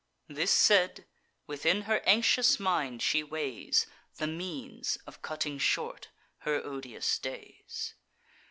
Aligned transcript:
This 0.27 0.49
said, 0.49 1.05
within 1.45 1.83
her 1.83 2.01
anxious 2.07 2.59
mind 2.59 3.03
she 3.03 3.21
weighs 3.21 3.85
The 4.17 4.25
means 4.25 4.97
of 5.05 5.21
cutting 5.21 5.59
short 5.59 6.09
her 6.39 6.55
odious 6.65 7.19
days. 7.19 7.93